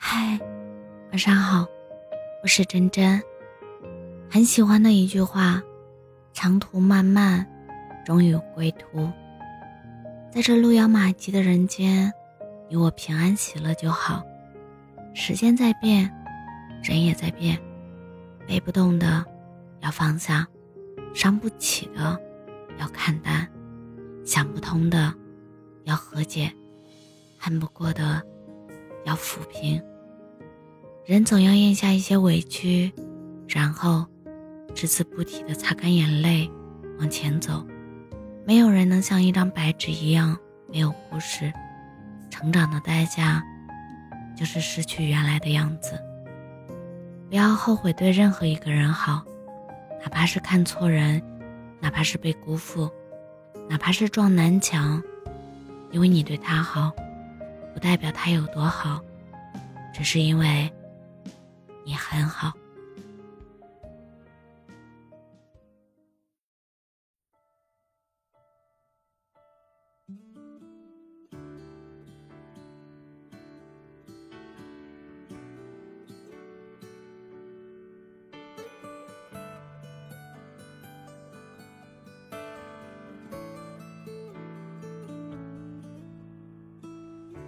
[0.00, 0.38] 嗨，
[1.10, 1.66] 晚上好，
[2.40, 3.20] 我是真真。
[4.30, 5.60] 很喜欢的一句话
[6.32, 7.44] ：“长途漫漫，
[8.06, 9.10] 终有归途。”
[10.30, 12.12] 在这路遥马急的人间，
[12.68, 14.22] 你我平安喜乐就好。
[15.14, 16.08] 时间在变，
[16.80, 17.58] 人也在变，
[18.46, 19.24] 背不动的
[19.80, 20.46] 要放下，
[21.12, 22.16] 伤不起的
[22.78, 23.46] 要看淡，
[24.24, 25.12] 想不通的
[25.82, 26.52] 要和解，
[27.36, 28.22] 恨不过的
[29.04, 29.82] 要抚平。
[31.04, 32.92] 人总要咽下一些委屈，
[33.48, 34.06] 然后
[34.74, 36.50] 只字不提的擦干眼泪，
[36.98, 37.66] 往前走。
[38.44, 40.36] 没有人能像一张白纸一样
[40.72, 41.52] 没有故事。
[42.30, 43.42] 成长的代价，
[44.36, 45.98] 就是失去原来的样子。
[47.28, 49.24] 不要后悔对任何一个人好，
[50.02, 51.22] 哪怕是看错人，
[51.80, 52.90] 哪怕是被辜负，
[53.68, 55.02] 哪怕是撞南墙，
[55.90, 56.92] 因为你对他好，
[57.72, 59.00] 不代表他有多好，
[59.94, 60.70] 只是因为。
[61.84, 62.52] 你很好。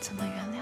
[0.00, 0.59] 怎么原谅